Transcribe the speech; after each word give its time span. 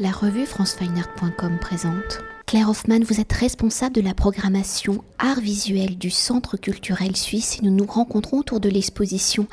La 0.00 0.12
revue 0.12 0.46
francefineart.com 0.46 1.58
présente. 1.60 2.20
Claire 2.46 2.70
Hoffman, 2.70 3.00
vous 3.00 3.20
êtes 3.20 3.32
responsable 3.32 3.96
de 3.96 4.00
la 4.00 4.14
programmation 4.14 5.02
art 5.18 5.40
visuel 5.40 5.98
du 5.98 6.10
Centre 6.10 6.56
culturel 6.56 7.16
suisse 7.16 7.58
et 7.58 7.64
nous 7.64 7.74
nous 7.74 7.84
rencontrons 7.84 8.38
autour 8.38 8.60
de 8.60 8.68
l'exposition 8.68 9.48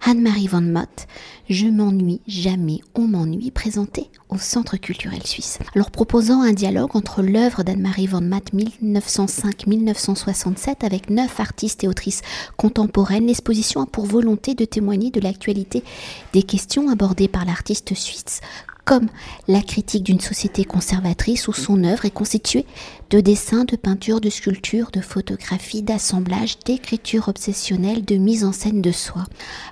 Anne-Marie 0.00 0.46
Van 0.46 0.62
Mott, 0.62 1.06
Je 1.50 1.66
m'ennuie 1.66 2.22
jamais, 2.26 2.80
on 2.94 3.06
m'ennuie, 3.06 3.50
présentée 3.50 4.08
au 4.30 4.38
Centre 4.38 4.78
culturel 4.78 5.26
suisse. 5.26 5.58
Alors 5.74 5.90
proposant 5.90 6.40
un 6.40 6.54
dialogue 6.54 6.96
entre 6.96 7.22
l'œuvre 7.22 7.62
d'Anne-Marie 7.62 8.06
Van 8.06 8.22
Mott 8.22 8.50
1905-1967 8.54 10.86
avec 10.86 11.10
neuf 11.10 11.38
artistes 11.38 11.84
et 11.84 11.88
autrices 11.88 12.22
contemporaines, 12.56 13.26
l'exposition 13.26 13.82
a 13.82 13.86
pour 13.86 14.06
volonté 14.06 14.54
de 14.54 14.64
témoigner 14.64 15.10
de 15.10 15.20
l'actualité 15.20 15.84
des 16.32 16.44
questions 16.44 16.88
abordées 16.88 17.28
par 17.28 17.44
l'artiste 17.44 17.94
suisse 17.94 18.40
comme 18.84 19.08
la 19.48 19.62
critique 19.62 20.02
d'une 20.02 20.20
société 20.20 20.64
conservatrice 20.64 21.48
où 21.48 21.52
son 21.52 21.84
œuvre 21.84 22.04
est 22.04 22.10
constituée 22.10 22.66
de 23.10 23.20
dessins, 23.20 23.64
de 23.64 23.76
peintures, 23.76 24.20
de 24.20 24.30
sculptures, 24.30 24.90
de 24.90 25.00
photographies, 25.00 25.82
d'assemblages, 25.82 26.58
d'écriture 26.60 27.28
obsessionnelle, 27.28 28.04
de 28.04 28.16
mise 28.16 28.44
en 28.44 28.52
scène 28.52 28.82
de 28.82 28.92
soi. 28.92 29.24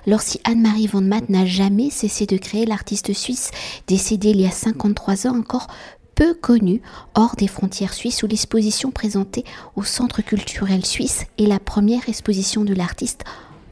Alors 0.07 0.21
si 0.21 0.39
Anne-Marie 0.43 0.87
Van 0.87 1.01
Matt 1.01 1.29
n'a 1.29 1.45
jamais 1.45 1.89
cessé 1.89 2.25
de 2.25 2.37
créer, 2.37 2.65
l'artiste 2.65 3.13
suisse, 3.13 3.51
décédée 3.87 4.29
il 4.29 4.41
y 4.41 4.47
a 4.47 4.51
53 4.51 5.27
ans 5.27 5.37
encore, 5.37 5.67
peu 6.15 6.33
connu 6.33 6.81
hors 7.15 7.35
des 7.35 7.47
frontières 7.47 7.93
suisses 7.93 8.21
où 8.23 8.27
l'exposition 8.27 8.91
présentée 8.91 9.43
au 9.75 9.83
Centre 9.83 10.21
culturel 10.21 10.85
suisse 10.85 11.25
est 11.37 11.47
la 11.47 11.59
première 11.59 12.07
exposition 12.09 12.63
de 12.63 12.73
l'artiste 12.73 13.23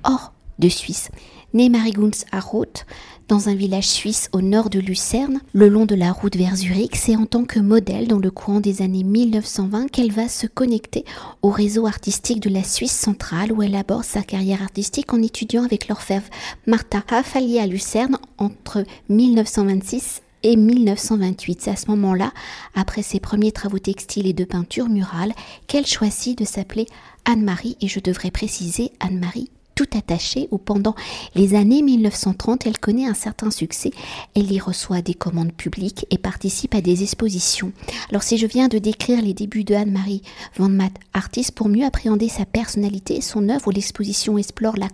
hors 0.04 0.34
de 0.58 0.70
Suisse. 0.70 1.10
Née 1.56 1.70
Marie 1.70 1.94
Gunz 1.94 2.26
à 2.32 2.40
Roth, 2.40 2.86
dans 3.28 3.50
un 3.50 3.56
village 3.56 3.88
suisse 3.88 4.30
au 4.34 4.42
nord 4.42 4.70
de 4.70 4.80
Lucerne, 4.80 5.42
le 5.54 5.68
long 5.68 5.88
de 5.88 5.96
la 5.96 6.12
route 6.12 6.36
vers 6.36 6.56
Zurich. 6.56 6.96
C'est 6.96 7.16
en 7.16 7.26
tant 7.26 7.44
que 7.44 7.60
modèle 7.60 8.08
dans 8.08 8.20
le 8.20 8.30
courant 8.30 8.60
des 8.60 8.84
années 8.84 9.04
1920 9.04 9.90
qu'elle 9.90 10.12
va 10.12 10.28
se 10.28 10.46
connecter 10.46 11.06
au 11.42 11.50
réseau 11.50 11.88
artistique 11.88 12.40
de 12.40 12.52
la 12.52 12.64
Suisse 12.64 12.92
centrale 12.92 13.52
où 13.52 13.64
elle 13.64 13.74
aborde 13.74 14.04
sa 14.04 14.22
carrière 14.22 14.62
artistique 14.62 15.12
en 15.12 15.24
étudiant 15.24 15.64
avec 15.64 15.88
l'orfèvre 15.88 16.28
Martha 16.68 17.02
Raffalier 17.10 17.58
à 17.58 17.66
Lucerne 17.66 18.20
entre 18.38 18.84
1926 19.10 20.22
et 20.44 20.56
1928. 20.56 21.62
C'est 21.64 21.72
à 21.72 21.76
ce 21.76 21.90
moment-là, 21.90 22.32
après 22.76 23.02
ses 23.02 23.20
premiers 23.20 23.52
travaux 23.52 23.80
textiles 23.80 24.28
et 24.28 24.34
de 24.34 24.46
peinture 24.46 24.88
murale, 24.88 25.34
qu'elle 25.66 25.88
choisit 25.88 26.38
de 26.38 26.46
s'appeler 26.46 26.86
Anne-Marie, 27.26 27.76
et 27.82 27.88
je 27.88 28.00
devrais 28.00 28.32
préciser 28.32 28.92
Anne-Marie 29.00 29.50
tout 29.80 29.98
attachée 29.98 30.50
où 30.52 30.58
pendant 30.58 30.94
les 31.36 31.56
années 31.56 31.82
1930, 31.82 32.66
elle 32.66 32.78
connaît 32.80 33.06
un 33.06 33.14
certain 33.14 33.50
succès. 33.50 33.92
Elle 34.36 34.52
y 34.52 34.60
reçoit 34.60 35.02
des 35.02 35.14
commandes 35.14 35.54
publiques 35.54 36.06
et 36.10 36.18
participe 36.18 36.76
à 36.76 36.82
des 36.82 37.02
expositions. 37.02 37.72
Alors 38.10 38.24
si 38.24 38.38
je 38.38 38.46
viens 38.46 38.68
de 38.68 38.78
décrire 38.78 39.22
les 39.22 39.34
débuts 39.34 39.64
de 39.64 39.76
Anne-Marie 39.76 40.22
Van 40.58 40.68
Matt, 40.68 40.92
artiste, 41.14 41.54
pour 41.54 41.70
mieux 41.70 41.86
appréhender 41.86 42.28
sa 42.28 42.46
personnalité 42.46 43.16
et 43.16 43.22
son 43.22 43.48
œuvre, 43.48 43.72
l'exposition 43.72 44.38
explore 44.38 44.76
la, 44.76 44.90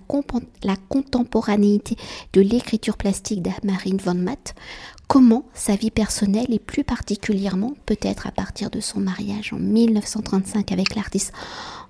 la 0.61 0.75
contemporanéité 0.87 1.95
de 2.33 2.41
l'écriture 2.41 2.97
plastique 2.97 3.41
d'Anne-Marie 3.41 3.97
Van 4.03 4.13
Matt, 4.13 4.53
comment 5.07 5.45
sa 5.53 5.75
vie 5.75 5.91
personnelle 5.91 6.47
et 6.49 6.59
plus 6.59 6.83
particulièrement 6.83 7.73
peut-être 7.85 8.27
à 8.27 8.31
partir 8.31 8.69
de 8.69 8.79
son 8.79 8.99
mariage 8.99 9.53
en 9.53 9.57
1935 9.57 10.71
avec 10.71 10.95
l'artiste 10.95 11.33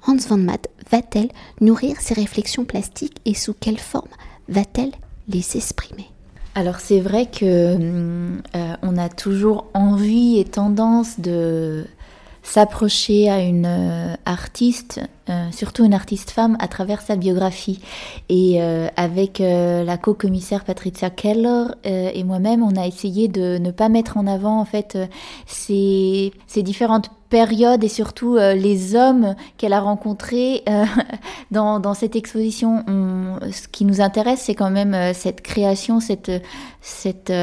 Hans 0.07 0.17
van 0.27 0.37
Matt 0.37 0.69
va-t-elle 0.91 1.29
nourrir 1.61 1.99
ses 1.99 2.13
réflexions 2.13 2.65
plastiques 2.65 3.17
et 3.25 3.33
sous 3.33 3.53
quelle 3.53 3.79
forme 3.79 4.11
va-t-elle 4.47 4.91
les 5.27 5.57
exprimer? 5.57 6.09
Alors 6.53 6.79
c'est 6.79 7.01
vrai 7.01 7.25
que 7.25 7.41
euh, 8.55 8.75
on 8.81 8.97
a 8.97 9.09
toujours 9.09 9.65
envie 9.73 10.39
et 10.39 10.45
tendance 10.45 11.19
de 11.19 11.85
s'approcher 12.45 13.29
à 13.29 13.41
une 13.41 13.65
euh, 13.65 14.15
artiste, 14.25 15.01
euh, 15.29 15.49
surtout 15.51 15.83
une 15.83 15.95
artiste 15.95 16.29
femme, 16.29 16.55
à 16.59 16.67
travers 16.67 17.01
sa 17.01 17.15
biographie. 17.15 17.81
Et 18.29 18.61
avec 18.95 19.39
la 19.39 19.97
co-commissaire 19.97 20.63
Patricia 20.63 21.09
Keller 21.09 21.65
et 21.83 22.23
moi-même, 22.23 22.63
on 22.63 22.75
a 22.75 22.85
essayé 22.87 23.27
de 23.27 23.57
ne 23.57 23.71
pas 23.71 23.89
mettre 23.89 24.17
en 24.17 24.27
avant 24.27 24.59
en 24.59 24.65
fait 24.65 24.97
ces, 25.45 26.31
ces 26.47 26.63
différentes 26.63 27.09
période 27.29 27.83
et 27.83 27.89
surtout 27.89 28.35
euh, 28.35 28.53
les 28.53 28.95
hommes 28.95 29.35
qu'elle 29.57 29.73
a 29.73 29.79
rencontrés 29.79 30.63
euh, 30.69 30.85
dans, 31.51 31.79
dans, 31.79 31.93
cette 31.93 32.15
exposition. 32.15 32.83
ce 33.51 33.67
qui 33.67 33.85
nous 33.85 34.01
intéresse, 34.01 34.41
c'est 34.41 34.55
quand 34.55 34.69
même 34.69 34.93
euh, 34.93 35.13
cette 35.13 35.41
création, 35.41 35.99
cette, 35.99 36.31
cette 36.81 37.33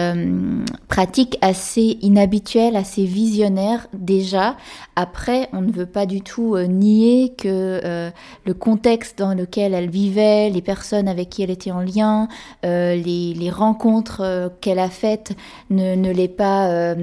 pratique 0.88 1.36
assez 1.40 1.98
inhabituelle, 2.02 2.76
assez 2.76 3.04
visionnaire 3.04 3.88
déjà. 3.92 4.56
Après, 4.94 5.48
on 5.52 5.62
ne 5.62 5.72
veut 5.72 5.86
pas 5.86 6.06
du 6.06 6.20
tout 6.20 6.56
nier 6.58 7.34
que 7.36 8.12
le 8.44 8.54
contexte 8.54 9.18
dans 9.18 9.34
lequel 9.34 9.74
elle 9.74 9.90
vivait, 9.90 10.50
les 10.50 10.62
personnes 10.62 11.08
avec 11.08 11.30
qui 11.30 11.42
elle 11.42 11.50
était 11.50 11.72
en 11.72 11.80
lien, 11.80 12.28
les, 12.62 13.34
les, 13.34 13.50
rencontres 13.50 14.52
qu'elle 14.60 14.78
a 14.78 14.88
faites 14.88 15.32
ne, 15.70 15.96
ne 15.96 16.12
l'est 16.12 16.28
pas 16.28 16.94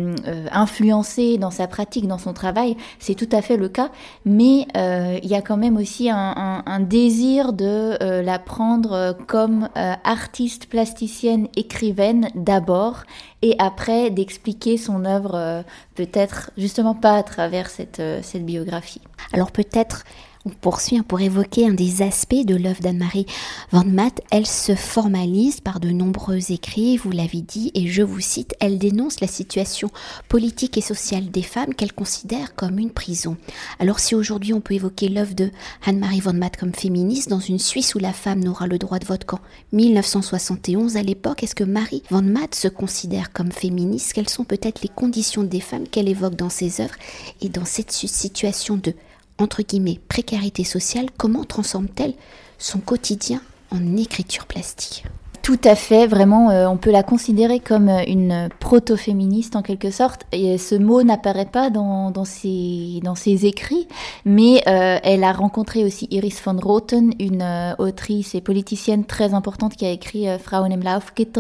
influencée 0.51 1.37
dans 1.37 1.51
sa 1.51 1.67
pratique, 1.67 2.07
dans 2.07 2.17
son 2.17 2.33
travail 2.33 2.68
c'est 2.99 3.15
tout 3.15 3.29
à 3.31 3.41
fait 3.41 3.57
le 3.57 3.69
cas, 3.69 3.91
mais 4.25 4.67
euh, 4.75 5.19
il 5.21 5.29
y 5.29 5.35
a 5.35 5.41
quand 5.41 5.57
même 5.57 5.77
aussi 5.77 6.09
un, 6.09 6.79
désir 6.79 7.53
de 7.53 7.97
euh, 8.01 8.21
la 8.21 8.39
prendre 8.39 9.17
comme 9.27 9.69
euh, 9.77 9.93
artiste, 10.03 10.67
plasticienne, 10.67 11.47
écrivaine 11.55 12.29
d'abord, 12.35 13.03
et 13.41 13.55
après 13.59 14.09
d'expliquer 14.09 14.77
son 14.77 15.05
œuvre 15.05 15.63
peut-être 15.95 16.51
justement 16.57 16.95
pas 16.95 17.15
à 17.15 17.23
travers 17.23 17.69
cette, 17.69 18.01
cette 18.21 18.45
biographie. 18.45 19.01
Alors 19.31 19.51
peut-être 19.51 20.03
on 20.45 20.49
poursuit 20.49 21.01
pour 21.01 21.19
évoquer 21.19 21.67
un 21.67 21.73
des 21.73 22.01
aspects 22.01 22.45
de 22.45 22.55
l'œuvre 22.55 22.81
d'Anne-Marie 22.81 23.25
Van 23.71 23.83
Matt. 23.85 24.21
Elle 24.31 24.45
se 24.45 24.73
formalise 24.75 25.59
par 25.59 25.79
de 25.79 25.89
nombreux 25.89 26.51
écrits, 26.51 26.97
vous 26.97 27.11
l'avez 27.11 27.41
dit, 27.41 27.71
et 27.73 27.87
je 27.87 28.01
vous 28.01 28.21
cite, 28.21 28.55
elle 28.59 28.77
dénonce 28.77 29.19
la 29.19 29.27
situation 29.27 29.91
politique 30.29 30.77
et 30.77 30.81
sociale 30.81 31.29
des 31.29 31.41
femmes 31.41 31.73
qu'elle 31.73 31.93
considère 31.93 32.55
comme 32.55 32.79
une 32.79 32.91
prison. 32.91 33.37
Alors 33.79 33.99
si 33.99 34.15
aujourd'hui 34.15 34.53
on 34.53 34.61
peut 34.61 34.75
évoquer 34.75 35.09
l'œuvre 35.09 35.35
de 35.35 35.51
Anne-Marie 35.85 36.21
Van 36.21 36.33
Matt 36.33 36.57
comme 36.57 36.73
féministe 36.73 37.29
dans 37.29 37.39
une 37.39 37.59
Suisse 37.59 37.95
où 37.95 37.99
la 37.99 38.13
femme 38.13 38.43
n'aura 38.43 38.67
le 38.67 38.77
droit 38.77 38.99
de 38.99 39.05
vote 39.05 39.25
qu'en 39.25 39.39
1971 39.73 40.95
à 40.95 41.03
l'époque, 41.03 41.43
est-ce 41.43 41.55
que 41.55 41.63
Marie 41.63 42.03
Van 42.09 42.21
Matt 42.21 42.55
se 42.55 42.67
considère 42.67 43.33
comme 43.33 43.51
féministe? 43.51 44.13
Quelles 44.13 44.29
sont 44.29 44.45
peut-être 44.45 44.81
les 44.81 44.89
conditions 44.89 45.43
des 45.43 45.59
femmes 45.59 45.87
qu'elle 45.87 46.07
évoque 46.07 46.35
dans 46.35 46.49
ses 46.49 46.81
œuvres 46.81 46.95
et 47.41 47.49
dans 47.49 47.65
cette 47.65 47.91
situation 47.91 48.77
de 48.77 48.93
entre 49.39 49.63
guillemets, 49.63 49.99
précarité 50.09 50.63
sociale, 50.63 51.07
comment 51.17 51.45
transforme-t-elle 51.45 52.13
son 52.57 52.79
quotidien 52.79 53.41
en 53.71 53.97
écriture 53.97 54.45
plastique? 54.45 55.05
Tout 55.49 55.67
à 55.67 55.73
fait, 55.73 56.05
vraiment, 56.05 56.51
euh, 56.51 56.67
on 56.67 56.77
peut 56.77 56.91
la 56.91 57.01
considérer 57.01 57.59
comme 57.59 57.89
euh, 57.89 58.03
une 58.05 58.49
proto-féministe 58.59 59.55
en 59.55 59.63
quelque 59.63 59.89
sorte. 59.89 60.27
Et 60.31 60.59
ce 60.59 60.75
mot 60.75 61.01
n'apparaît 61.01 61.47
pas 61.47 61.71
dans, 61.71 62.11
dans, 62.11 62.23
ses, 62.23 62.99
dans 63.03 63.15
ses 63.15 63.47
écrits, 63.47 63.87
mais 64.25 64.61
euh, 64.67 64.99
elle 65.01 65.23
a 65.23 65.31
rencontré 65.33 65.83
aussi 65.83 66.07
Iris 66.11 66.39
von 66.45 66.55
Roten, 66.61 67.13
une 67.19 67.43
autrice 67.79 68.35
et 68.35 68.41
politicienne 68.41 69.05
très 69.05 69.33
importante 69.33 69.75
qui 69.75 69.87
a 69.87 69.89
écrit 69.89 70.27
Frauen 70.37 70.71
im 70.71 70.83
Laufkette, 70.83 71.39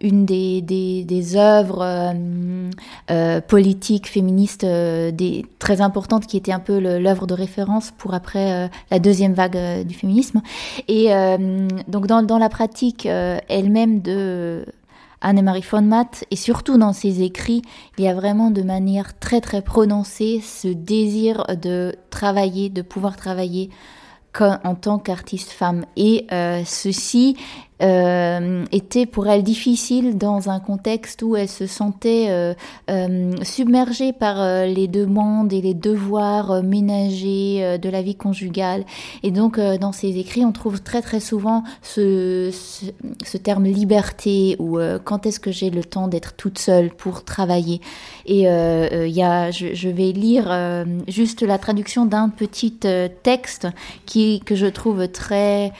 une 0.00 0.24
des, 0.24 0.62
des, 0.62 1.02
des 1.02 1.36
œuvres 1.36 2.14
politiques 3.48 4.08
féministes 4.08 4.64
des, 4.64 5.46
très 5.58 5.80
importantes 5.80 6.28
qui 6.28 6.36
était 6.36 6.52
un 6.52 6.60
peu 6.60 6.78
l'œuvre 6.78 7.26
de 7.26 7.34
référence 7.34 7.92
pour 7.98 8.14
après 8.14 8.70
la 8.90 8.98
deuxième 9.00 9.32
vague 9.32 9.84
du 9.84 9.94
féminisme. 9.94 10.42
Et 10.86 11.08
donc 11.88 12.06
dans, 12.06 12.22
dans 12.22 12.38
la 12.38 12.48
pratique, 12.48 13.08
elle-même 13.48 14.00
de 14.00 14.64
Anne-Marie 15.20 15.64
von 15.68 15.82
Matt, 15.82 16.24
et 16.30 16.36
surtout 16.36 16.78
dans 16.78 16.92
ses 16.92 17.22
écrits, 17.22 17.62
il 17.98 18.04
y 18.04 18.08
a 18.08 18.14
vraiment 18.14 18.50
de 18.50 18.62
manière 18.62 19.18
très 19.18 19.40
très 19.40 19.62
prononcée 19.62 20.40
ce 20.40 20.68
désir 20.68 21.44
de 21.60 21.96
travailler, 22.10 22.68
de 22.70 22.82
pouvoir 22.82 23.16
travailler 23.16 23.70
en 24.40 24.74
tant 24.74 24.98
qu'artiste 24.98 25.50
femme. 25.50 25.84
Et 25.96 26.26
euh, 26.32 26.62
ceci 26.64 27.36
euh, 27.80 28.64
était 28.72 29.06
pour 29.06 29.28
elle 29.28 29.42
difficile 29.42 30.18
dans 30.18 30.50
un 30.50 30.58
contexte 30.58 31.22
où 31.22 31.36
elle 31.36 31.48
se 31.48 31.66
sentait 31.66 32.26
euh, 32.28 32.54
euh 32.90 33.32
submergée 33.42 34.12
par 34.12 34.64
les 34.66 34.88
demandes 34.88 35.52
et 35.52 35.60
les 35.60 35.74
devoirs 35.74 36.62
ménagers 36.62 37.78
de 37.78 37.88
la 37.88 38.02
vie 38.02 38.14
conjugale. 38.14 38.84
Et 39.22 39.30
donc 39.30 39.58
dans 39.58 39.92
ses 39.92 40.18
écrits, 40.18 40.44
on 40.44 40.52
trouve 40.52 40.82
très 40.82 41.02
très 41.02 41.20
souvent 41.20 41.62
ce, 41.82 42.50
ce, 43.24 43.36
terme 43.36 43.64
liberté 43.64 44.56
ou 44.58 44.78
quand 45.04 45.26
est-ce 45.26 45.40
que 45.40 45.52
j'ai 45.52 45.70
le 45.70 45.84
temps 45.84 46.08
d'être 46.08 46.34
toute 46.34 46.58
seule 46.58 46.90
pour 46.90 47.24
travailler? 47.24 47.80
Et 48.26 48.42
il 48.42 49.14
y 49.14 49.22
a, 49.22 49.50
je, 49.50 49.88
vais 49.88 50.12
lire 50.12 50.84
juste 51.06 51.42
la 51.42 51.58
traduction 51.58 52.06
d'un 52.06 52.28
petit 52.28 52.78
texte 53.22 53.68
qui 54.06 54.40
que 54.40 54.54
je 54.54 54.66
trouve 54.66 55.08
très 55.08 55.72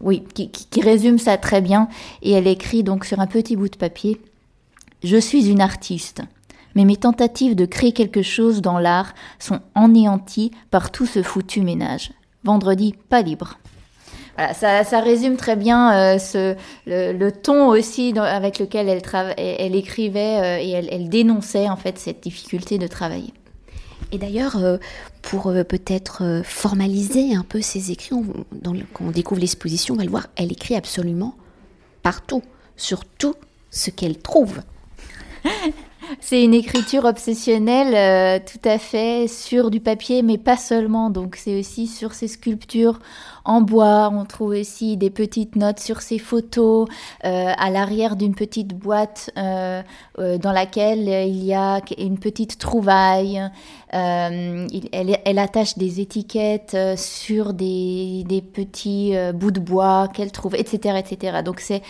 oui 0.00 0.22
qui, 0.34 0.50
qui, 0.54 0.80
résume 0.80 1.18
ça 1.18 1.36
très 1.36 1.60
bien. 1.60 1.88
Et 2.22 2.32
elle 2.32 2.46
écrit 2.46 2.82
donc 2.82 3.04
sur 3.04 3.20
un 3.20 3.26
petit 3.26 3.56
bout 3.56 3.68
de 3.68 3.76
papier 3.76 4.20
Je 5.02 5.16
suis 5.16 5.48
une 5.48 5.60
artiste, 5.60 6.22
mais 6.74 6.84
mes 6.84 6.96
tentatives 6.96 7.54
de 7.54 7.66
créer 7.66 7.92
quelque 7.92 8.22
chose 8.22 8.62
dans 8.62 8.78
l'art 8.78 9.14
sont 9.38 9.60
anéanties 9.74 10.50
par 10.70 10.90
tout 10.90 11.06
ce 11.06 11.22
foutu 11.22 11.60
ménage. 11.60 12.12
Vendredi, 12.44 12.94
pas 13.08 13.22
libre. 13.22 13.58
Voilà, 14.36 14.52
ça, 14.52 15.00
résume 15.00 15.36
très 15.36 15.54
bien 15.54 15.94
euh, 15.94 16.18
ce, 16.18 16.56
le, 16.86 17.30
ton 17.30 17.68
aussi 17.68 18.12
avec 18.18 18.58
lequel 18.58 18.88
elle, 18.88 19.02
elle 19.36 19.76
écrivait 19.76 20.40
euh, 20.40 20.58
et 20.60 20.70
elle, 20.70 21.08
dénonçait 21.08 21.68
en 21.68 21.76
fait 21.76 21.98
cette 21.98 22.22
difficulté 22.22 22.78
de 22.78 22.88
travailler. 22.88 23.32
Et 24.14 24.18
d'ailleurs, 24.18 24.56
euh, 24.58 24.76
pour 25.22 25.52
peut-être 25.52 26.42
formaliser 26.44 27.34
un 27.34 27.42
peu 27.42 27.60
ses 27.60 27.90
écrits, 27.90 28.10
quand 28.92 29.04
on 29.04 29.10
découvre 29.10 29.40
l'exposition, 29.40 29.94
on 29.94 29.96
va 29.96 30.04
le 30.04 30.10
voir, 30.10 30.28
elle 30.36 30.52
écrit 30.52 30.76
absolument 30.76 31.34
partout, 32.04 32.42
sur 32.76 33.04
tout 33.04 33.34
ce 33.70 33.90
qu'elle 33.90 34.18
trouve. 34.18 34.60
C'est 36.20 36.42
une 36.42 36.54
écriture 36.54 37.04
obsessionnelle, 37.04 37.94
euh, 37.94 38.44
tout 38.44 38.68
à 38.68 38.78
fait, 38.78 39.26
sur 39.28 39.70
du 39.70 39.80
papier, 39.80 40.22
mais 40.22 40.38
pas 40.38 40.56
seulement. 40.56 41.10
Donc 41.10 41.36
c'est 41.36 41.58
aussi 41.58 41.86
sur 41.86 42.14
ces 42.14 42.28
sculptures 42.28 42.98
en 43.44 43.60
bois. 43.60 44.10
On 44.12 44.24
trouve 44.24 44.50
aussi 44.50 44.96
des 44.96 45.10
petites 45.10 45.56
notes 45.56 45.80
sur 45.80 46.00
ces 46.00 46.18
photos, 46.18 46.88
euh, 47.24 47.52
à 47.56 47.70
l'arrière 47.70 48.16
d'une 48.16 48.34
petite 48.34 48.74
boîte 48.74 49.30
euh, 49.36 49.82
dans 50.16 50.52
laquelle 50.52 51.08
il 51.28 51.44
y 51.44 51.54
a 51.54 51.80
une 51.98 52.18
petite 52.18 52.58
trouvaille. 52.58 53.40
elle, 53.90 55.38
attache 55.38 55.76
des 55.76 56.00
étiquettes 56.00 56.76
sur 56.96 57.52
des, 57.52 58.24
des 58.26 58.40
petits 58.42 59.14
bouts 59.34 59.50
de 59.50 59.60
bois 59.60 60.08
qu'elle 60.12 60.32
trouve, 60.32 60.54
etc., 60.54 60.98
etc. 60.98 61.42
Donc 61.44 61.60
c'est, 61.60 61.82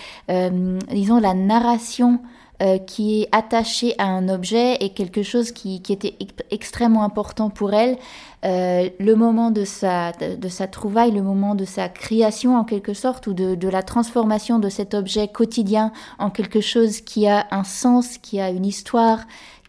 disons, 0.91 1.21
la 1.21 1.35
narration 1.35 2.21
euh, 2.63 2.79
qui 2.79 3.23
est 3.23 3.29
attaché 3.33 3.95
à 3.99 4.05
un 4.05 4.29
objet 4.29 4.77
et 4.77 4.91
quelque 4.91 5.25
chose 5.25 5.51
qui, 5.51 5.83
était 5.89 6.15
extrêmement 6.53 7.03
important 7.03 7.51
pour 7.51 7.75
elle. 7.75 7.99
Euh, 8.45 8.91
le 9.01 9.17
moment 9.17 9.51
de 9.51 9.65
sa, 9.65 10.13
de, 10.13 10.49
sa 10.49 10.69
trouvaille, 10.69 11.11
le 11.11 11.23
moment 11.23 11.57
de 11.57 11.65
sa 11.65 11.89
création 11.89 12.57
en 12.57 12.63
quelque 12.63 12.95
sorte, 12.95 13.27
ou 13.27 13.33
de, 13.33 13.57
de, 13.57 13.69
la 13.69 13.83
transformation 13.83 14.61
de 14.61 14.69
cet 14.69 14.95
objet 14.95 15.27
quotidien 15.27 15.91
en 16.21 16.31
quelque 16.31 16.61
chose 16.61 17.01
qui 17.01 17.27
a 17.27 17.47
un 17.51 17.65
sens, 17.65 18.19
qui 18.19 18.41
a 18.41 18.51
une 18.51 18.67
histoire, 18.67 19.21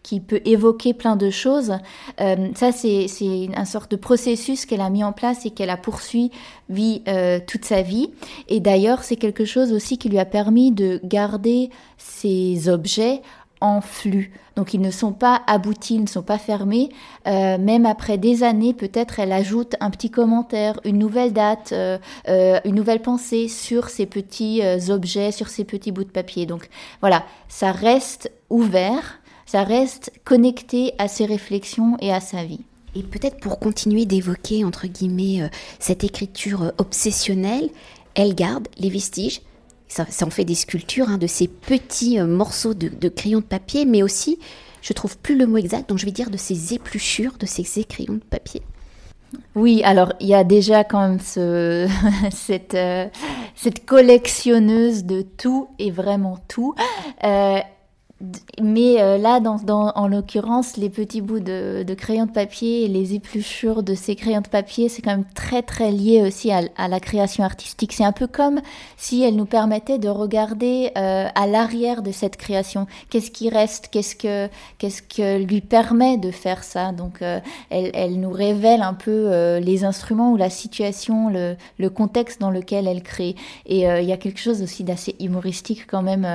qui 0.06 0.20
peut 0.20 0.40
évoquer 0.44 0.94
plein 0.94 1.16
de 1.16 1.30
choses. 1.30 1.72
Euh, 2.20 2.48
ça, 2.54 2.70
c'est 2.70 3.08
une 3.20 3.64
sorte 3.64 3.90
de 3.90 3.96
processus 3.96 4.64
qu'elle 4.64 4.80
a 4.80 4.88
mis 4.88 5.02
en 5.02 5.12
place 5.12 5.44
et 5.46 5.50
qu'elle 5.50 5.68
a 5.68 5.76
poursuivi 5.76 7.02
euh, 7.08 7.40
toute 7.44 7.64
sa 7.64 7.82
vie. 7.82 8.10
Et 8.48 8.60
d'ailleurs, 8.60 9.02
c'est 9.02 9.16
quelque 9.16 9.44
chose 9.44 9.72
aussi 9.72 9.98
qui 9.98 10.08
lui 10.08 10.20
a 10.20 10.24
permis 10.24 10.70
de 10.70 11.00
garder 11.02 11.70
ces 11.98 12.68
objets 12.68 13.20
en 13.60 13.80
flux. 13.80 14.32
Donc 14.54 14.74
ils 14.74 14.80
ne 14.80 14.92
sont 14.92 15.12
pas 15.12 15.42
aboutis, 15.48 15.96
ils 15.96 16.02
ne 16.02 16.06
sont 16.06 16.22
pas 16.22 16.38
fermés. 16.38 16.90
Euh, 17.26 17.58
même 17.58 17.84
après 17.84 18.16
des 18.16 18.44
années, 18.44 18.74
peut-être 18.74 19.18
elle 19.18 19.32
ajoute 19.32 19.74
un 19.80 19.90
petit 19.90 20.10
commentaire, 20.12 20.78
une 20.84 20.98
nouvelle 20.98 21.32
date, 21.32 21.74
une 22.28 22.74
nouvelle 22.76 23.02
pensée 23.02 23.48
sur 23.48 23.88
ces 23.88 24.06
petits 24.06 24.62
objets, 24.88 25.32
sur 25.32 25.48
ces 25.48 25.64
petits 25.64 25.90
bouts 25.90 26.04
de 26.04 26.10
papier. 26.10 26.46
Donc 26.46 26.68
voilà, 27.00 27.24
ça 27.48 27.72
reste 27.72 28.30
ouvert 28.50 29.18
ça 29.46 29.62
reste 29.62 30.12
connecté 30.24 30.92
à 30.98 31.08
ses 31.08 31.24
réflexions 31.24 31.96
et 32.00 32.12
à 32.12 32.20
sa 32.20 32.44
vie. 32.44 32.60
Et 32.96 33.02
peut-être 33.02 33.38
pour 33.38 33.58
continuer 33.58 34.04
d'évoquer, 34.04 34.64
entre 34.64 34.86
guillemets, 34.86 35.42
euh, 35.42 35.48
cette 35.78 36.02
écriture 36.02 36.62
euh, 36.62 36.70
obsessionnelle, 36.78 37.68
elle 38.14 38.34
garde 38.34 38.68
les 38.78 38.90
vestiges, 38.90 39.42
ça, 39.86 40.06
en 40.22 40.30
fait 40.30 40.44
des 40.44 40.54
sculptures, 40.54 41.08
hein, 41.08 41.18
de 41.18 41.26
ces 41.26 41.46
petits 41.46 42.18
euh, 42.18 42.26
morceaux 42.26 42.74
de, 42.74 42.88
de 42.88 43.08
crayons 43.08 43.40
de 43.40 43.44
papier, 43.44 43.84
mais 43.84 44.02
aussi, 44.02 44.38
je 44.82 44.92
trouve 44.92 45.16
plus 45.18 45.36
le 45.36 45.46
mot 45.46 45.58
exact, 45.58 45.88
donc 45.88 45.98
je 45.98 46.06
vais 46.06 46.12
dire 46.12 46.30
de 46.30 46.38
ces 46.38 46.74
épluchures, 46.74 47.34
de 47.38 47.46
ces 47.46 47.78
écrions 47.78 48.14
de 48.14 48.18
papier. 48.18 48.62
Oui, 49.54 49.82
alors 49.84 50.12
il 50.20 50.28
y 50.28 50.34
a 50.34 50.44
déjà 50.44 50.82
quand 50.82 51.00
même 51.00 51.20
ce, 51.20 51.86
cette, 52.32 52.76
cette 53.54 53.84
collectionneuse 53.84 55.04
de 55.04 55.22
tout 55.22 55.68
et 55.78 55.90
vraiment 55.90 56.38
tout. 56.48 56.74
Mais 58.62 59.02
euh, 59.02 59.18
là, 59.18 59.40
dans, 59.40 59.58
en 59.94 60.08
l'occurrence, 60.08 60.78
les 60.78 60.88
petits 60.88 61.20
bouts 61.20 61.40
de, 61.40 61.82
de 61.82 61.94
crayon 61.94 62.24
de 62.24 62.30
papier 62.30 62.84
et 62.84 62.88
les 62.88 63.12
épluchures 63.14 63.82
de 63.82 63.94
ces 63.94 64.16
crayons 64.16 64.40
de 64.40 64.48
papier, 64.48 64.88
c'est 64.88 65.02
quand 65.02 65.10
même 65.10 65.26
très 65.34 65.62
très 65.62 65.90
lié 65.90 66.22
aussi 66.22 66.50
à, 66.50 66.88
la 66.88 66.98
création 66.98 67.44
artistique. 67.44 67.92
C'est 67.92 68.04
un 68.04 68.12
peu 68.12 68.26
comme 68.26 68.62
si 68.96 69.22
elle 69.22 69.36
nous 69.36 69.44
permettait 69.44 69.98
de 69.98 70.08
regarder 70.08 70.92
euh, 70.96 71.28
à 71.34 71.46
l'arrière 71.46 72.00
de 72.00 72.10
cette 72.10 72.38
création. 72.38 72.86
Qu'est-ce 73.10 73.30
qui 73.30 73.50
reste? 73.50 73.88
Qu'est-ce 73.90 74.16
que 74.16 74.48
qu'est-ce 74.78 75.02
que 75.02 75.42
lui 75.42 75.60
permet 75.60 76.16
de 76.16 76.30
faire 76.30 76.64
ça? 76.64 76.92
Donc, 76.92 77.20
euh, 77.20 77.40
elle, 77.68 77.90
elle, 77.92 78.18
nous 78.18 78.32
révèle 78.32 78.80
un 78.80 78.94
peu 78.94 79.58
les 79.58 79.84
instruments 79.84 80.32
ou 80.32 80.36
la 80.38 80.48
situation, 80.48 81.28
le, 81.28 81.56
le, 81.78 81.90
contexte 81.90 82.40
dans 82.40 82.50
lequel 82.50 82.88
elle 82.88 83.02
crée. 83.02 83.36
Et 83.66 83.80
il 83.80 84.04
y 84.04 84.12
a 84.12 84.16
quelque 84.16 84.40
chose 84.40 84.62
aussi 84.62 84.84
d'assez 84.84 85.16
humoristique 85.20 85.86
quand 85.86 86.02
même 86.02 86.26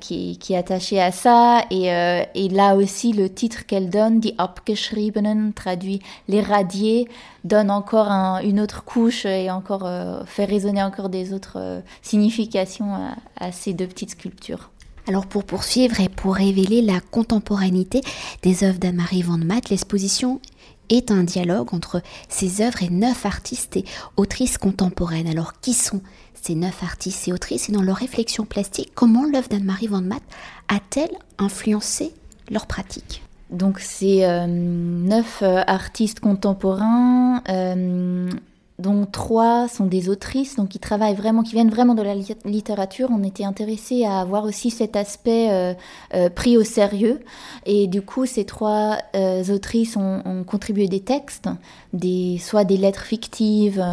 qui, 0.00 0.38
qui 0.38 0.47
qui 0.48 0.56
attaché 0.56 0.98
à 0.98 1.12
ça. 1.12 1.66
Et, 1.70 1.92
euh, 1.92 2.22
et 2.34 2.48
là 2.48 2.74
aussi, 2.74 3.12
le 3.12 3.28
titre 3.28 3.66
qu'elle 3.66 3.90
donne, 3.90 4.18
Die 4.18 4.34
Abgeschriebenen, 4.38 5.52
traduit 5.52 6.00
les 6.26 6.40
radiés, 6.40 7.06
donne 7.44 7.70
encore 7.70 8.08
une 8.08 8.58
autre 8.58 8.82
couche 8.82 9.26
et 9.26 9.50
encore 9.50 9.84
euh, 9.84 10.22
fait 10.24 10.46
résonner 10.46 10.82
encore 10.82 11.10
des 11.10 11.34
autres 11.34 11.58
euh, 11.58 11.80
significations 12.00 12.94
à, 13.38 13.52
ces 13.52 13.74
deux 13.74 13.86
petites 13.86 14.12
sculptures. 14.12 14.70
Alors 15.06 15.26
pour 15.26 15.44
poursuivre 15.44 16.00
et 16.00 16.08
pour 16.08 16.36
révéler 16.36 16.80
la 16.80 17.00
contemporanéité 17.00 18.00
des 18.40 18.64
œuvres 18.64 18.78
d'Anne-Marie 18.78 19.22
Van 19.22 19.36
Matt, 19.36 19.68
l'exposition 19.68 20.40
est 20.88 21.10
un 21.10 21.24
dialogue 21.24 21.74
entre 21.74 22.00
ces 22.30 22.62
œuvres 22.62 22.82
et 22.82 22.88
neuf 22.88 23.26
artistes 23.26 23.76
et 23.76 23.84
autrices 24.16 24.56
contemporaines. 24.56 25.28
Alors 25.28 25.60
qui 25.60 25.74
sont 25.74 26.00
ces 26.42 26.54
neuf 26.54 26.82
artistes 26.82 27.28
et 27.28 27.32
autrices 27.32 27.68
et 27.68 27.72
dans 27.72 27.82
leur 27.82 27.96
réflexion 27.96 28.44
plastique, 28.44 28.92
comment 28.94 29.24
l'œuvre 29.24 29.48
d'Anne-Marie 29.48 29.86
Van 29.86 30.02
Matt 30.02 30.22
a-t-elle 30.68 31.16
influencé 31.38 32.12
leur 32.50 32.66
pratique? 32.66 33.22
Donc 33.50 33.78
c'est 33.78 34.26
euh, 34.26 34.46
neuf 34.46 35.40
euh, 35.42 35.62
artistes 35.66 36.20
contemporains 36.20 37.42
euh, 37.48 38.28
dont 38.78 39.06
trois 39.06 39.66
sont 39.66 39.86
des 39.86 40.08
autrices, 40.08 40.54
donc 40.54 40.68
qui 40.68 40.78
travaillent 40.78 41.16
vraiment, 41.16 41.42
qui 41.42 41.54
viennent 41.54 41.70
vraiment 41.70 41.94
de 41.94 42.02
la 42.02 42.14
littérature. 42.44 43.08
On 43.10 43.24
était 43.24 43.44
intéressé 43.44 44.04
à 44.04 44.20
avoir 44.20 44.44
aussi 44.44 44.70
cet 44.70 44.94
aspect 44.94 45.48
euh, 45.50 45.74
euh, 46.14 46.30
pris 46.30 46.56
au 46.56 46.62
sérieux. 46.62 47.18
Et 47.66 47.88
du 47.88 48.02
coup, 48.02 48.24
ces 48.24 48.44
trois 48.44 48.98
euh, 49.16 49.42
autrices 49.52 49.96
ont, 49.96 50.22
ont, 50.24 50.44
contribué 50.44 50.86
des 50.86 51.00
textes, 51.00 51.48
des, 51.92 52.38
soit 52.38 52.62
des 52.62 52.76
lettres 52.76 53.02
fictives, 53.02 53.84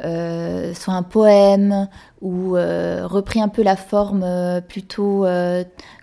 soit 0.00 0.94
un 0.94 1.02
poème, 1.02 1.88
ou 2.22 2.52
repris 2.52 3.40
un 3.40 3.48
peu 3.48 3.62
la 3.62 3.76
forme 3.76 4.24
plutôt 4.68 5.26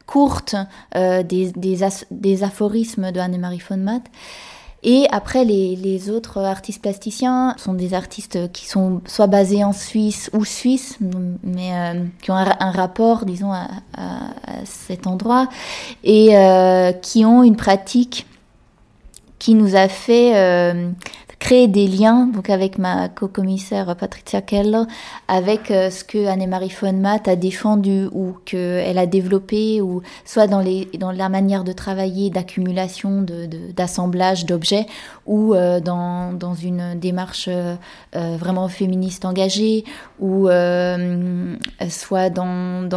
courte 0.06 0.56
des, 0.94 1.52
des, 1.52 1.80
des, 2.12 2.44
aphorismes 2.44 3.12
de 3.12 3.20
Anne-Marie 3.20 3.62
von. 3.68 4.02
Et 4.90 5.06
après, 5.12 5.44
les, 5.44 6.10
autres 6.10 6.40
artistes 6.40 6.82
plasticiens 6.82 7.56
sont 7.58 7.74
des 7.74 7.94
artistes 7.94 8.50
qui 8.54 8.66
sont 8.68 9.02
soit 9.06 9.28
basés 9.28 9.62
en 9.66 9.74
Suisse 9.74 10.30
ou 10.32 10.46
Suisse, 10.46 10.98
mais 11.44 11.74
euh, 11.74 12.06
qui 12.22 12.32
ont 12.32 12.36
un, 12.36 12.72
rapport, 12.72 13.26
disons, 13.26 13.52
à, 13.52 13.68
cet 14.64 15.06
endroit, 15.06 15.50
et 16.06 16.38
euh, 16.38 16.94
qui 16.94 17.26
ont 17.26 17.44
une 17.44 17.58
pratique 17.58 18.28
qui 19.40 19.56
nous 19.56 19.76
a 19.76 19.90
fait 19.90 20.38
euh, 20.38 20.90
créer 21.48 21.70
des 21.70 21.88
liens 21.88 22.28
donc 22.28 22.50
avec 22.50 22.78
ma 22.78 23.08
co-commissaire 23.08 23.96
Patricia 23.96 24.42
Keller, 24.42 24.84
avec 25.30 25.72
euh, 25.72 25.90
ce 25.90 26.04
que 26.04 26.28
Anne-Marie 26.28 26.74
Matt 26.94 27.30
a 27.30 27.38
défendu 27.38 28.10
ou 28.12 28.34
qu'elle 28.44 28.98
a 28.98 29.06
développé, 29.06 29.80
ou 29.80 30.02
soit 30.26 30.48
dans, 30.48 30.62
la 31.14 31.30
manière 31.30 31.64
de 31.64 31.72
travailler, 31.72 32.30
d'accumulation, 32.30 33.26
d'assemblage 33.74 34.46
d'objets, 34.46 34.88
ou 35.26 35.56
euh, 35.56 35.80
dans, 35.80 36.54
une 36.62 37.00
démarche 37.00 37.48
euh, 37.48 37.78
vraiment 38.12 38.68
féministe 38.68 39.24
engagée, 39.24 39.86
ou 40.20 40.50
soit 41.88 42.30
dans 42.30 42.90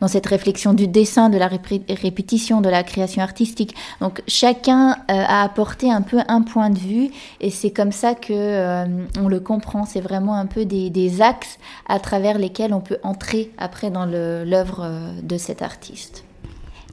dans 0.00 0.08
cette 0.08 0.26
réflexion 0.26 0.74
du 0.74 0.88
dessin, 0.88 1.28
de 1.28 1.38
la 1.38 1.48
répétition, 1.48 2.60
de 2.60 2.68
la 2.68 2.82
création 2.82 3.22
artistique. 3.22 3.74
Donc 4.00 4.22
chacun 4.26 4.92
euh, 4.92 4.94
a 5.08 5.42
apporté 5.42 5.90
un 5.90 6.02
peu 6.02 6.18
un 6.28 6.42
point 6.42 6.70
de 6.70 6.78
vue 6.78 7.10
et 7.40 7.50
c'est 7.50 7.70
comme 7.70 7.92
ça 7.92 8.14
que 8.14 8.32
euh, 8.32 8.86
on 9.20 9.28
le 9.28 9.40
comprend. 9.40 9.84
C'est 9.84 10.00
vraiment 10.00 10.34
un 10.34 10.46
peu 10.46 10.64
des, 10.64 10.90
des, 10.90 11.22
axes 11.22 11.58
à 11.88 11.98
travers 11.98 12.38
lesquels 12.38 12.72
on 12.72 12.80
peut 12.80 12.98
entrer 13.02 13.50
après 13.58 13.90
dans 13.90 14.06
l'œuvre 14.06 14.82
euh, 14.84 15.12
de 15.22 15.36
cet 15.36 15.62
artiste. 15.62 16.24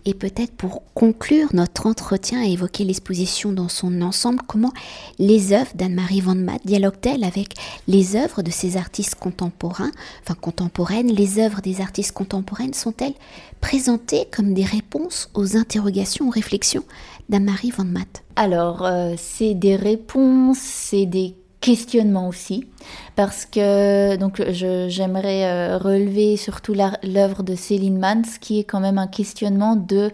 Et 0.07 0.13
peut-être 0.13 0.51
pour 0.51 0.83
conclure 0.93 1.47
notre 1.53 1.87
entretien 1.87 2.43
et 2.43 2.51
évoquer 2.51 2.83
l'exposition 2.83 3.51
dans 3.51 3.69
son 3.69 4.01
ensemble, 4.01 4.41
comment 4.47 4.71
les 5.17 5.51
œuvres 5.51 5.71
d'Anne-Marie 5.73 6.21
Van 6.21 6.35
Maat 6.35 6.59
dialoguent-elles 6.63 7.23
avec 7.23 7.55
les 7.87 8.15
œuvres 8.15 8.43
de 8.43 8.51
ces 8.51 8.77
artistes 8.77 9.15
contemporains, 9.15 9.91
enfin 10.21 10.35
contemporaines 10.35 11.11
Les 11.11 11.39
œuvres 11.39 11.61
des 11.61 11.81
artistes 11.81 12.11
contemporaines 12.11 12.75
sont-elles 12.75 13.15
présentées 13.61 14.27
comme 14.31 14.53
des 14.53 14.63
réponses 14.63 15.29
aux 15.33 15.57
interrogations, 15.57 16.27
aux 16.27 16.31
réflexions 16.31 16.83
d'Anne-Marie 17.29 17.71
Van 17.71 17.85
Maat 17.85 18.21
Alors, 18.35 18.85
euh, 18.85 19.15
c'est 19.17 19.55
des 19.55 19.75
réponses, 19.75 20.59
c'est 20.59 21.07
des 21.07 21.35
questionnements 21.65 22.27
aussi, 22.27 22.67
parce 23.15 23.45
que 23.47 24.17
donc 24.17 24.39
j'aimerais 24.49 25.45
euh, 25.45 25.77
relever 25.79 26.37
surtout 26.37 26.75
l'œuvre 26.75 27.41
de 27.41 27.55
Céline 27.55 27.97
Mans, 27.97 28.21
qui 28.39 28.59
est 28.59 28.63
quand 28.63 28.79
même 28.79 28.99
un 28.99 29.07
questionnement 29.07 29.75
de 29.75 30.11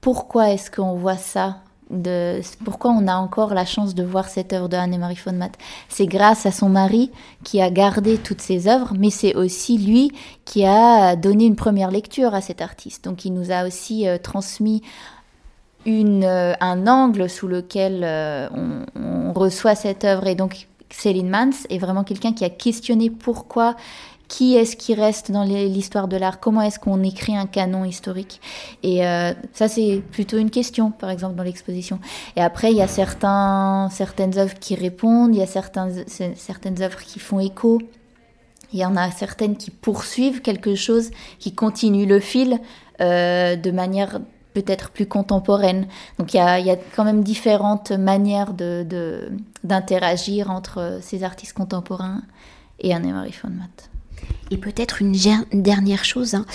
pourquoi 0.00 0.52
est-ce 0.52 0.70
qu'on 0.70 0.94
voit 0.94 1.18
ça 1.18 1.58
de 1.90 2.40
pourquoi 2.64 2.90
on 2.90 3.06
a 3.06 3.14
encore 3.14 3.54
la 3.54 3.64
chance 3.64 3.94
de 3.94 4.02
voir 4.02 4.28
cette 4.28 4.52
œuvre 4.52 4.68
de 4.68 4.76
Anne-Marie 4.76 5.18
von. 5.24 5.38
C'est 5.88 6.06
grâce 6.06 6.44
à 6.44 6.50
son 6.50 6.68
mari 6.68 7.12
qui 7.44 7.60
a 7.60 7.70
gardé 7.70 8.16
toutes 8.18 8.40
ses 8.40 8.66
œuvres, 8.66 8.92
mais 8.98 9.10
c'est 9.10 9.36
aussi 9.36 9.78
lui 9.78 10.10
qui 10.44 10.64
a 10.64 11.14
donné 11.14 11.44
une 11.44 11.54
première 11.54 11.92
lecture 11.92 12.34
à 12.34 12.40
cet 12.40 12.60
artiste. 12.60 13.04
Donc 13.04 13.24
il 13.24 13.34
nous 13.34 13.52
a 13.52 13.66
aussi 13.66 14.08
euh, 14.08 14.18
transmis 14.18 14.82
une, 15.84 16.24
euh, 16.24 16.54
un 16.60 16.88
angle 16.88 17.30
sous 17.30 17.46
lequel 17.46 18.02
on, 18.52 18.86
on, 19.00 19.32
reçoit 19.32 19.76
cette 19.76 20.04
œuvre 20.04 20.26
et 20.26 20.34
donc 20.34 20.66
Céline 20.90 21.28
Mans 21.28 21.50
est 21.70 21.78
vraiment 21.78 22.04
quelqu'un 22.04 22.32
qui 22.32 22.44
a 22.44 22.50
questionné 22.50 23.10
pourquoi 23.10 23.76
qui 24.28 24.56
est-ce 24.56 24.76
qui 24.76 24.94
reste 24.94 25.30
dans 25.30 25.44
l'histoire 25.44 26.08
de 26.08 26.16
l'art 26.16 26.40
Comment 26.40 26.62
est-ce 26.62 26.78
qu'on 26.78 27.02
écrit 27.02 27.36
un 27.36 27.46
canon 27.46 27.84
historique 27.84 28.40
Et 28.82 29.06
euh, 29.06 29.32
ça, 29.52 29.68
c'est 29.68 30.02
plutôt 30.10 30.38
une 30.38 30.50
question, 30.50 30.90
par 30.90 31.10
exemple, 31.10 31.36
dans 31.36 31.44
l'exposition. 31.44 32.00
Et 32.34 32.42
après, 32.42 32.72
il 32.72 32.76
y 32.76 32.82
a 32.82 32.88
certains, 32.88 33.88
certaines 33.92 34.36
œuvres 34.38 34.58
qui 34.58 34.74
répondent, 34.74 35.34
il 35.34 35.38
y 35.38 35.42
a 35.42 35.46
certaines 35.46 36.82
œuvres 36.82 37.02
qui 37.02 37.18
font 37.18 37.38
écho. 37.38 37.80
Il 38.72 38.80
y 38.80 38.84
en 38.84 38.96
a 38.96 39.10
certaines 39.12 39.56
qui 39.56 39.70
poursuivent 39.70 40.42
quelque 40.42 40.74
chose, 40.74 41.10
qui 41.38 41.54
continuent 41.54 42.08
le 42.08 42.18
fil 42.18 42.58
euh, 43.00 43.54
de 43.54 43.70
manière 43.70 44.20
peut-être 44.56 44.88
plus 44.88 45.04
contemporaine. 45.04 45.86
Donc 46.18 46.32
il 46.32 46.38
y 46.38 46.40
a, 46.40 46.76
quand 46.94 47.04
même 47.04 47.22
différentes 47.22 47.90
manières 47.90 48.54
d'interagir 48.54 50.46
de, 50.46 50.50
entre 50.50 50.98
ces 51.02 51.24
artistes 51.24 51.52
contemporains 51.52 52.22
et 52.80 52.94
Anne-Marie 52.94 53.34
von 53.42 53.50
Matt. 53.50 53.90
Et 54.50 54.56
peut-être 54.56 55.02
une, 55.02 55.14
dernière 55.52 56.06
chose, 56.06 56.34
hein, 56.34 56.46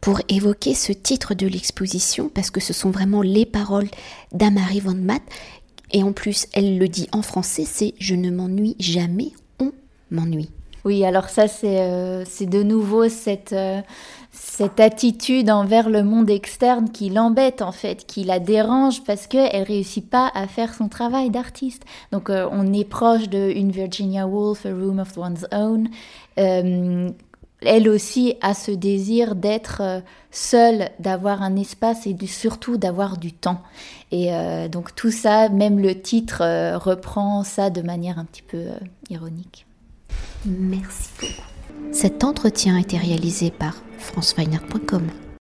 pour 0.00 0.22
évoquer 0.30 0.74
ce 0.74 0.92
titre 0.92 1.34
de 1.34 1.46
l'exposition, 1.46 2.30
parce 2.32 2.50
que 2.50 2.60
ce 2.60 2.72
sont 2.72 2.90
vraiment 2.90 3.20
les 3.20 3.44
paroles 3.44 3.88
d'Anne-Marie 4.32 4.80
von 4.80 4.94
Matt, 4.94 5.22
et 5.92 6.02
en 6.02 6.12
plus 6.12 6.46
elle 6.54 6.78
le 6.78 6.88
dit 6.88 7.08
en 7.12 7.20
français, 7.20 7.64
c'est 7.66 7.92
«Je 7.98 8.14
ne 8.14 8.30
m'ennuie 8.30 8.76
jamais, 8.78 9.32
on 9.60 9.72
m'ennuie». 10.10 10.50
Oui, 10.84 11.02
alors 11.06 11.30
ça, 11.30 11.48
c'est 11.48 11.80
euh, 11.80 12.24
de 12.40 12.62
nouveau 12.62 13.08
cette, 13.08 13.54
euh, 13.54 13.80
cette 14.32 14.80
attitude 14.80 15.48
envers 15.50 15.88
le 15.88 16.02
monde 16.02 16.28
externe 16.28 16.90
qui 16.90 17.08
l'embête 17.08 17.62
en 17.62 17.72
fait, 17.72 18.06
qui 18.06 18.22
la 18.22 18.38
dérange 18.38 19.02
parce 19.04 19.26
qu'elle 19.26 19.62
réussit 19.62 20.08
pas 20.08 20.30
à 20.34 20.46
faire 20.46 20.74
son 20.74 20.88
travail 20.88 21.30
d'artiste. 21.30 21.84
Donc 22.12 22.28
euh, 22.28 22.46
on 22.52 22.70
est 22.74 22.84
proche 22.84 23.30
de 23.30 23.50
une 23.50 23.70
Virginia 23.70 24.26
Woolf, 24.26 24.66
A 24.66 24.74
Room 24.74 24.98
of 24.98 25.16
One's 25.16 25.46
Own. 25.52 25.88
elle 26.36 27.88
aussi 27.88 28.34
a 28.42 28.52
ce 28.52 28.70
désir 28.70 29.36
d'être 29.36 30.02
seule, 30.30 30.90
d'avoir 30.98 31.40
un 31.42 31.56
espace 31.56 32.06
et 32.06 32.14
surtout 32.26 32.76
d'avoir 32.76 33.16
du 33.16 33.32
temps. 33.32 33.62
Et 34.12 34.30
donc 34.70 34.94
tout 34.94 35.10
ça, 35.10 35.48
même 35.48 35.78
le 35.78 35.98
titre 36.02 36.42
reprend 36.76 37.42
ça 37.42 37.70
de 37.70 37.80
manière 37.80 38.18
un 38.18 38.26
petit 38.26 38.42
peu 38.42 38.66
ironique. 39.08 39.66
Merci 40.46 41.10
beaucoup. 41.20 41.42
Cet 41.92 42.24
entretien 42.24 42.76
a 42.76 42.80
été 42.80 42.98
réalisé 42.98 43.50
par 43.50 43.74
franceweiner.com. 43.98 45.10